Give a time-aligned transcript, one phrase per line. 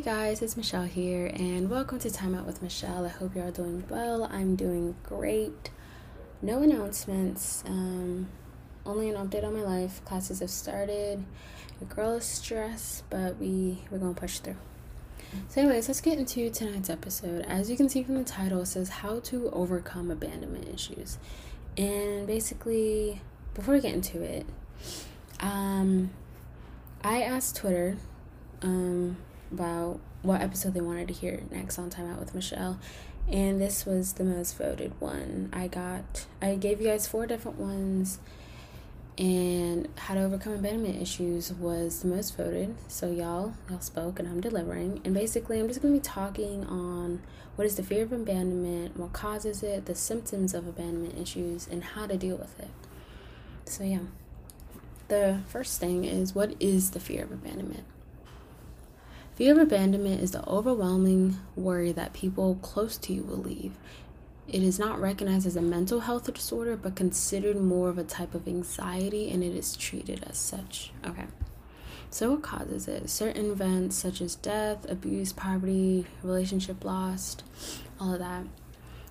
[0.00, 3.04] guys, it's Michelle here, and welcome to Time Out with Michelle.
[3.04, 4.24] I hope you are all doing well.
[4.24, 5.70] I'm doing great.
[6.40, 8.26] No announcements, um,
[8.86, 10.02] only an update on my life.
[10.06, 11.22] Classes have started.
[11.78, 14.56] The girl is stressed, but we we're gonna push through.
[15.48, 17.44] So, anyways, let's get into tonight's episode.
[17.44, 21.18] As you can see from the title, it says how to overcome abandonment issues,
[21.76, 23.20] and basically,
[23.52, 24.46] before we get into it,
[25.40, 26.10] um,
[27.04, 27.98] I asked Twitter,
[28.62, 29.18] um
[29.52, 32.78] about what episode they wanted to hear next on Time Out with Michelle.
[33.28, 35.50] And this was the most voted one.
[35.52, 38.18] I got, I gave you guys four different ones.
[39.18, 42.74] And how to overcome abandonment issues was the most voted.
[42.88, 45.02] So y'all, y'all spoke and I'm delivering.
[45.04, 47.20] And basically, I'm just going to be talking on
[47.56, 51.84] what is the fear of abandonment, what causes it, the symptoms of abandonment issues, and
[51.84, 52.70] how to deal with it.
[53.66, 54.00] So, yeah.
[55.08, 57.84] The first thing is what is the fear of abandonment?
[59.42, 63.72] Fear of abandonment is the overwhelming worry that people close to you will leave.
[64.46, 68.36] It is not recognized as a mental health disorder, but considered more of a type
[68.36, 70.92] of anxiety, and it is treated as such.
[71.04, 71.24] Okay.
[72.08, 73.10] So, what causes it?
[73.10, 77.42] Certain events such as death, abuse, poverty, relationship lost,
[77.98, 78.44] all of that.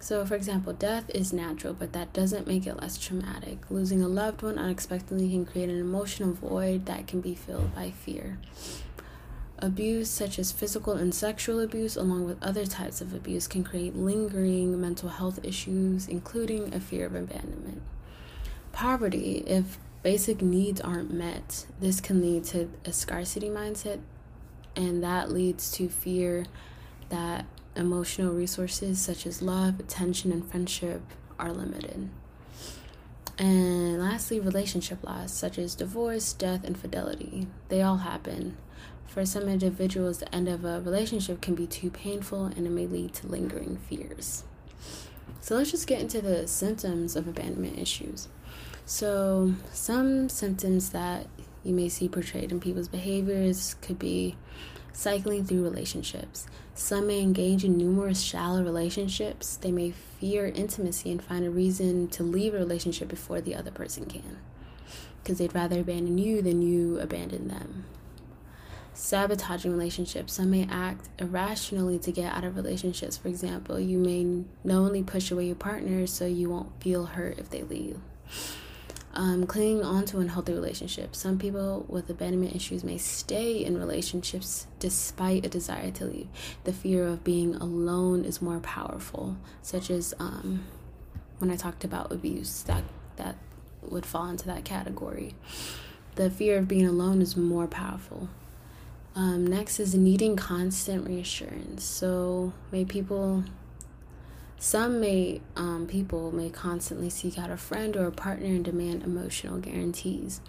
[0.00, 3.70] So, for example, death is natural, but that doesn't make it less traumatic.
[3.70, 7.90] Losing a loved one unexpectedly can create an emotional void that can be filled by
[7.90, 8.38] fear.
[9.64, 13.96] Abuse, such as physical and sexual abuse, along with other types of abuse, can create
[13.96, 17.80] lingering mental health issues, including a fear of abandonment.
[18.72, 24.00] Poverty, if basic needs aren't met, this can lead to a scarcity mindset,
[24.76, 26.44] and that leads to fear
[27.08, 31.00] that emotional resources such as love, attention, and friendship
[31.38, 32.10] are limited.
[33.38, 37.46] And lastly, relationship loss, such as divorce, death, infidelity.
[37.70, 38.58] They all happen.
[39.06, 42.86] For some individuals, the end of a relationship can be too painful and it may
[42.86, 44.44] lead to lingering fears.
[45.40, 48.28] So let's just get into the symptoms of abandonment issues.
[48.86, 51.26] So, some symptoms that
[51.62, 54.36] you may see portrayed in people's behaviors could be
[54.92, 56.46] cycling through relationships.
[56.74, 59.56] Some may engage in numerous shallow relationships.
[59.56, 63.70] They may fear intimacy and find a reason to leave a relationship before the other
[63.70, 64.38] person can
[65.22, 67.84] because they'd rather abandon you than you abandon them
[68.94, 70.34] sabotaging relationships.
[70.34, 73.16] Some may act irrationally to get out of relationships.
[73.16, 77.50] For example, you may knowingly push away your partner so you won't feel hurt if
[77.50, 77.98] they leave.
[79.16, 81.18] Um, clinging on to unhealthy relationships.
[81.18, 86.28] Some people with abandonment issues may stay in relationships despite a desire to leave.
[86.64, 90.64] The fear of being alone is more powerful, such as um,
[91.38, 92.82] when I talked about abuse, that
[93.16, 93.36] that
[93.82, 95.36] would fall into that category.
[96.16, 98.28] The fear of being alone is more powerful.
[99.16, 101.84] Um, next is needing constant reassurance.
[101.84, 103.44] So, may people,
[104.58, 109.04] some may, um, people may constantly seek out a friend or a partner and demand
[109.04, 110.40] emotional guarantees.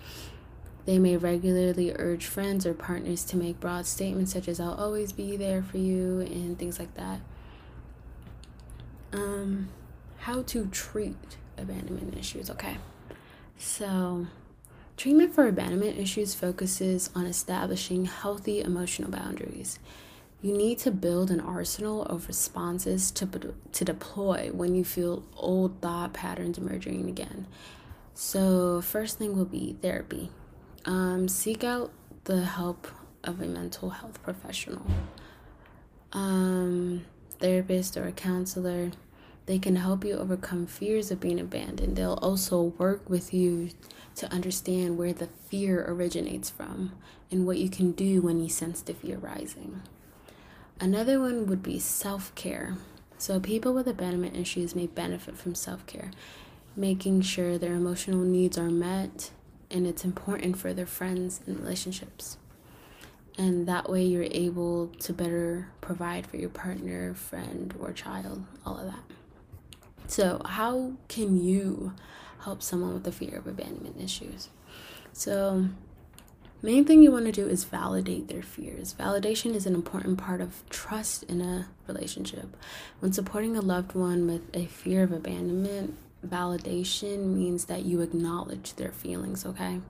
[0.86, 5.12] They may regularly urge friends or partners to make broad statements such as, I'll always
[5.12, 7.22] be there for you, and things like that.
[9.14, 9.70] Um,
[10.20, 12.78] how to treat abandonment issues, okay?
[13.58, 14.28] So,
[14.98, 19.78] Treatment for abandonment issues focuses on establishing healthy emotional boundaries.
[20.42, 25.82] You need to build an arsenal of responses to, to deploy when you feel old
[25.82, 27.48] thought patterns emerging again.
[28.14, 30.30] So, first thing will be therapy.
[30.86, 31.92] Um, seek out
[32.24, 32.88] the help
[33.24, 34.86] of a mental health professional,
[36.14, 37.04] um,
[37.40, 38.92] therapist, or a counselor.
[39.46, 41.96] They can help you overcome fears of being abandoned.
[41.96, 43.70] They'll also work with you
[44.16, 46.94] to understand where the fear originates from
[47.30, 49.82] and what you can do when you sense the fear rising.
[50.80, 52.76] Another one would be self care.
[53.18, 56.12] So, people with abandonment issues may benefit from self care,
[56.76, 59.32] making sure their emotional needs are met,
[59.70, 62.38] and it's important for their friends and relationships.
[63.38, 68.78] And that way, you're able to better provide for your partner, friend, or child, all
[68.78, 69.04] of that.
[70.08, 71.94] So, how can you
[72.46, 74.50] help someone with the fear of abandonment issues.
[75.12, 75.66] So,
[76.62, 78.94] main thing you want to do is validate their fears.
[78.98, 82.56] Validation is an important part of trust in a relationship.
[83.00, 88.76] When supporting a loved one with a fear of abandonment, validation means that you acknowledge
[88.76, 89.82] their feelings, okay?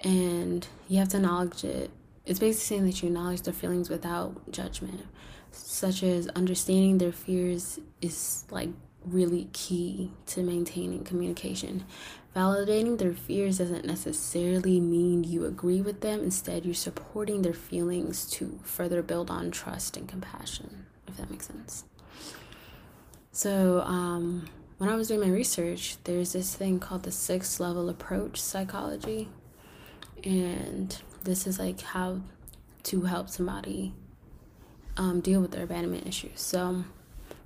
[0.00, 1.90] And you have to acknowledge it.
[2.26, 5.06] It's basically saying that you acknowledge their feelings without judgment,
[5.52, 8.70] such as understanding their fears is like
[9.12, 11.84] really key to maintaining communication.
[12.36, 16.20] Validating their fears doesn't necessarily mean you agree with them.
[16.20, 21.46] Instead, you're supporting their feelings to further build on trust and compassion, if that makes
[21.46, 21.84] sense.
[23.32, 27.88] So, um, when I was doing my research, there's this thing called the sixth level
[27.88, 29.28] approach psychology.
[30.22, 32.20] And this is like how
[32.84, 33.94] to help somebody
[34.96, 36.40] um, deal with their abandonment issues.
[36.40, 36.84] So,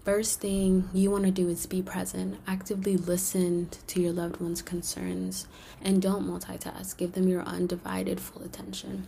[0.05, 2.41] First thing you want to do is be present.
[2.45, 5.47] Actively listen to your loved one's concerns
[5.81, 6.97] and don't multitask.
[6.97, 9.07] Give them your undivided full attention.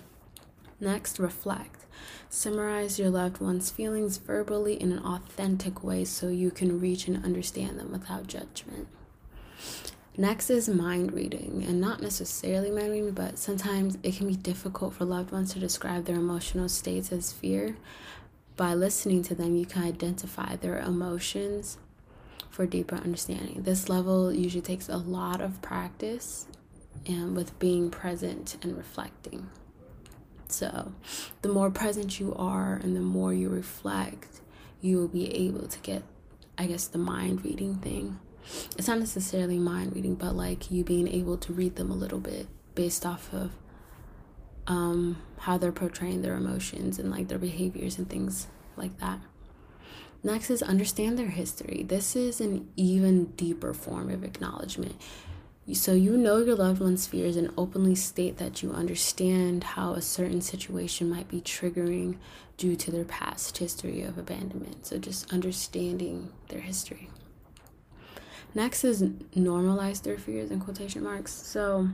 [0.78, 1.84] Next, reflect.
[2.30, 7.24] Summarize your loved one's feelings verbally in an authentic way so you can reach and
[7.24, 8.86] understand them without judgment.
[10.16, 14.94] Next is mind reading, and not necessarily mind reading, but sometimes it can be difficult
[14.94, 17.76] for loved ones to describe their emotional states as fear,
[18.56, 21.78] by listening to them, you can identify their emotions
[22.50, 23.62] for deeper understanding.
[23.62, 26.46] This level usually takes a lot of practice
[27.06, 29.50] and with being present and reflecting.
[30.48, 30.92] So,
[31.42, 34.40] the more present you are and the more you reflect,
[34.80, 36.04] you will be able to get,
[36.56, 38.20] I guess, the mind reading thing.
[38.78, 42.20] It's not necessarily mind reading, but like you being able to read them a little
[42.20, 43.50] bit based off of
[44.66, 48.46] um, how they're portraying their emotions and like their behaviors and things
[48.76, 49.20] like that.
[50.22, 51.84] Next is understand their history.
[51.86, 54.96] This is an even deeper form of acknowledgement.
[55.72, 60.02] So, you know your loved one's fears and openly state that you understand how a
[60.02, 62.18] certain situation might be triggering
[62.58, 64.86] due to their past history of abandonment.
[64.86, 67.08] So, just understanding their history.
[68.54, 71.32] Next is normalize their fears in quotation marks.
[71.32, 71.88] So,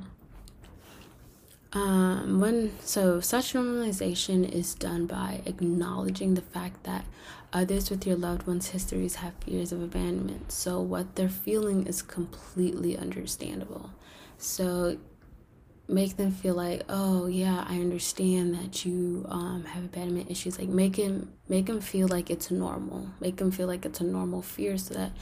[1.73, 7.05] um, when so such normalization is done by acknowledging the fact that
[7.53, 10.51] others with your loved one's histories have fears of abandonment.
[10.51, 13.91] So what they're feeling is completely understandable.
[14.39, 14.99] So
[15.87, 20.59] make them feel like, oh yeah, I understand that you um, have abandonment issues.
[20.59, 23.09] Like make them make them feel like it's normal.
[23.21, 25.13] Make them feel like it's a normal fear, so that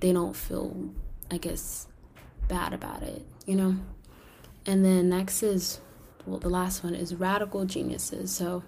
[0.00, 0.90] they don't feel,
[1.30, 1.86] I guess,
[2.48, 3.22] bad about it.
[3.44, 3.76] You know.
[4.66, 5.80] And then next is,
[6.26, 8.12] well, the last one is radical genuineness.
[8.32, 8.62] So,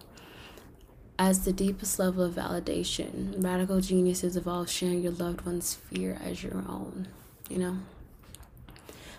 [1.19, 6.43] as the deepest level of validation, radical genuineness involve sharing your loved one's fear as
[6.43, 7.07] your own,
[7.49, 7.79] you know?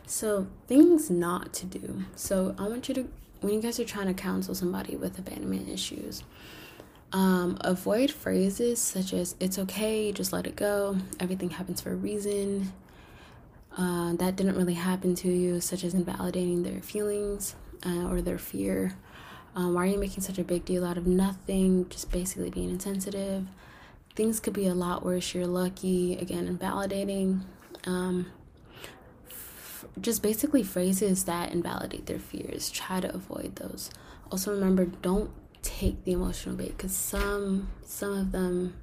[0.06, 2.04] So, things not to do.
[2.16, 5.69] So, I want you to, when you guys are trying to counsel somebody with abandonment
[5.69, 6.24] issues,
[7.13, 11.95] um, avoid phrases such as, it's okay, just let it go, everything happens for a
[11.95, 12.74] reason,
[13.77, 17.56] uh, that didn't really happen to you, such as invalidating their feelings
[17.86, 18.95] uh, or their fear.
[19.56, 21.88] Um, why are you making such a big deal out of nothing?
[21.89, 23.48] Just basically being insensitive.
[24.16, 25.34] Things could be a lot worse.
[25.34, 26.17] You're lucky.
[26.17, 27.44] Again, invalidating.
[27.86, 28.32] Um,
[29.29, 32.70] f- just basically phrases that invalidate their fears.
[32.70, 33.89] Try to avoid those.
[34.32, 38.75] Also, remember, don't take the emotional bait because some some of them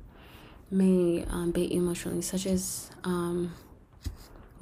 [0.71, 3.55] may um, bait you emotionally, such as um,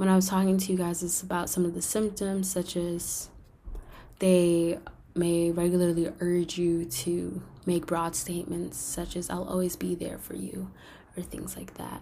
[0.01, 3.29] when I was talking to you guys, it's about some of the symptoms, such as
[4.19, 4.79] they
[5.15, 10.35] may regularly urge you to make broad statements, such as, I'll always be there for
[10.35, 10.71] you,
[11.19, 12.01] or things like that.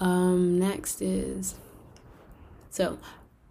[0.00, 1.54] Um, next is
[2.70, 2.98] so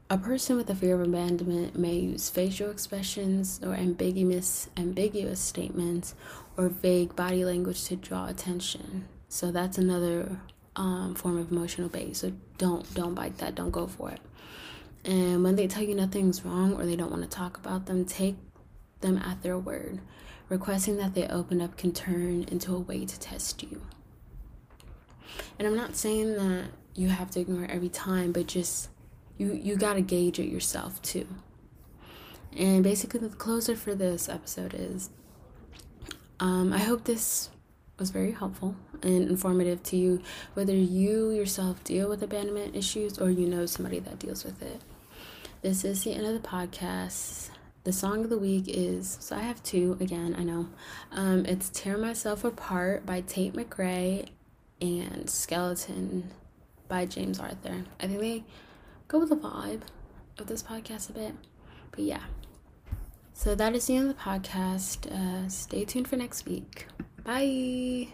[0.10, 6.14] a person with a fear of abandonment may use facial expressions or ambiguous ambiguous statements
[6.58, 9.08] or vague body language to draw attention.
[9.30, 10.42] So that's another
[10.78, 12.16] um, form of emotional bait.
[12.16, 13.56] So don't don't bite that.
[13.56, 14.22] Don't go for it.
[15.04, 18.06] And when they tell you nothing's wrong or they don't want to talk about them,
[18.06, 18.36] take
[19.02, 20.00] them at their word.
[20.50, 23.82] Requesting that they open up can turn into a way to test you.
[25.60, 28.90] And I'm not saying that you have to ignore every time, but just
[29.38, 31.28] you you gotta gauge it yourself too.
[32.56, 35.10] And basically, the closer for this episode is
[36.40, 37.50] um, I hope this
[37.98, 40.22] was very helpful and informative to you,
[40.54, 44.82] whether you yourself deal with abandonment issues or you know somebody that deals with it.
[45.62, 47.50] This is the end of the podcast.
[47.84, 50.68] The song of the week is so I have two again, I know.
[51.12, 54.28] Um, it's Tear Myself Apart by Tate McRae
[54.82, 56.32] and Skeleton
[56.88, 57.86] by James Arthur.
[58.00, 58.44] I think they
[59.08, 59.82] go with the vibe
[60.38, 61.34] of this podcast a bit.
[61.92, 62.24] But yeah.
[63.34, 65.12] So that is the end of the podcast.
[65.12, 66.88] Uh, stay tuned for next week.
[67.28, 68.08] Bye.